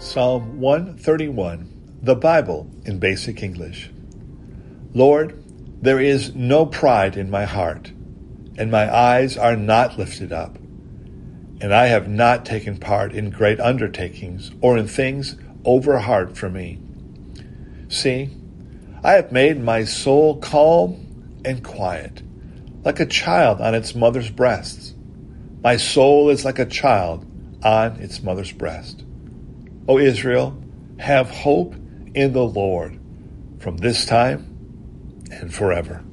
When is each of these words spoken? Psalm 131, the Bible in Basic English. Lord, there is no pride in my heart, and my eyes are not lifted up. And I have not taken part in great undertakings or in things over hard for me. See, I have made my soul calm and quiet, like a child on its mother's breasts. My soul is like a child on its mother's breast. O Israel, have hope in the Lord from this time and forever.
Psalm 0.00 0.58
131, 0.58 1.98
the 2.00 2.14
Bible 2.14 2.70
in 2.86 2.98
Basic 2.98 3.42
English. 3.42 3.90
Lord, 4.94 5.44
there 5.82 6.00
is 6.00 6.34
no 6.34 6.64
pride 6.64 7.18
in 7.18 7.28
my 7.28 7.44
heart, 7.44 7.92
and 8.56 8.70
my 8.70 8.90
eyes 8.90 9.36
are 9.36 9.56
not 9.56 9.98
lifted 9.98 10.32
up. 10.32 10.56
And 11.60 11.74
I 11.74 11.88
have 11.88 12.08
not 12.08 12.46
taken 12.46 12.78
part 12.78 13.12
in 13.12 13.28
great 13.28 13.60
undertakings 13.60 14.50
or 14.62 14.78
in 14.78 14.88
things 14.88 15.36
over 15.66 15.98
hard 15.98 16.34
for 16.34 16.48
me. 16.48 16.78
See, 17.90 18.30
I 19.04 19.12
have 19.12 19.32
made 19.32 19.62
my 19.62 19.84
soul 19.84 20.38
calm 20.38 21.42
and 21.44 21.62
quiet, 21.62 22.22
like 22.84 23.00
a 23.00 23.06
child 23.06 23.60
on 23.60 23.74
its 23.74 23.94
mother's 23.94 24.30
breasts. 24.30 24.94
My 25.62 25.76
soul 25.76 26.30
is 26.30 26.42
like 26.42 26.58
a 26.58 26.64
child 26.64 27.26
on 27.62 27.96
its 27.96 28.22
mother's 28.22 28.52
breast. 28.52 29.04
O 29.90 29.98
Israel, 29.98 30.56
have 31.00 31.28
hope 31.30 31.74
in 32.14 32.32
the 32.32 32.44
Lord 32.44 32.96
from 33.58 33.76
this 33.78 34.06
time 34.06 35.26
and 35.32 35.52
forever. 35.52 36.04